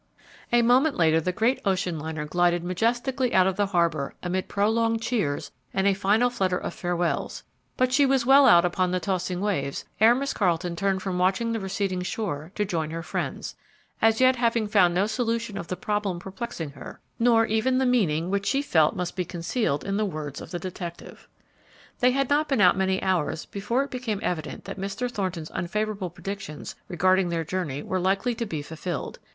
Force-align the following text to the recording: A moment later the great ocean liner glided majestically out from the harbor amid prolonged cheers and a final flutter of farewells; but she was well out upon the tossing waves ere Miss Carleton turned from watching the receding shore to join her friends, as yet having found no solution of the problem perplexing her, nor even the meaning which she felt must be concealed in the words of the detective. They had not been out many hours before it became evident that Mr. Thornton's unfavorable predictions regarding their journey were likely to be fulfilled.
A 0.51 0.63
moment 0.63 0.97
later 0.97 1.21
the 1.21 1.31
great 1.31 1.61
ocean 1.63 1.99
liner 1.99 2.25
glided 2.25 2.63
majestically 2.63 3.35
out 3.35 3.45
from 3.45 3.53
the 3.57 3.67
harbor 3.67 4.15
amid 4.23 4.47
prolonged 4.47 4.99
cheers 5.03 5.51
and 5.75 5.85
a 5.85 5.93
final 5.93 6.31
flutter 6.31 6.57
of 6.57 6.73
farewells; 6.73 7.43
but 7.77 7.93
she 7.93 8.07
was 8.07 8.25
well 8.25 8.47
out 8.47 8.65
upon 8.65 8.89
the 8.89 8.99
tossing 8.99 9.39
waves 9.41 9.85
ere 9.99 10.15
Miss 10.15 10.33
Carleton 10.33 10.75
turned 10.75 11.03
from 11.03 11.19
watching 11.19 11.51
the 11.51 11.59
receding 11.59 12.01
shore 12.01 12.51
to 12.55 12.65
join 12.65 12.89
her 12.89 13.03
friends, 13.03 13.55
as 14.01 14.19
yet 14.19 14.37
having 14.37 14.67
found 14.67 14.95
no 14.95 15.05
solution 15.05 15.55
of 15.55 15.67
the 15.67 15.75
problem 15.75 16.17
perplexing 16.17 16.71
her, 16.71 16.99
nor 17.19 17.45
even 17.45 17.77
the 17.77 17.85
meaning 17.85 18.31
which 18.31 18.47
she 18.47 18.63
felt 18.63 18.95
must 18.95 19.15
be 19.15 19.23
concealed 19.23 19.83
in 19.83 19.97
the 19.97 20.03
words 20.03 20.41
of 20.41 20.49
the 20.49 20.57
detective. 20.57 21.27
They 21.99 22.09
had 22.09 22.27
not 22.27 22.49
been 22.49 22.59
out 22.59 22.75
many 22.75 22.99
hours 23.03 23.45
before 23.45 23.83
it 23.83 23.91
became 23.91 24.19
evident 24.23 24.65
that 24.65 24.79
Mr. 24.79 25.11
Thornton's 25.11 25.51
unfavorable 25.51 26.09
predictions 26.09 26.73
regarding 26.87 27.29
their 27.29 27.43
journey 27.45 27.83
were 27.83 27.99
likely 27.99 28.33
to 28.33 28.47
be 28.47 28.63
fulfilled. 28.63 29.19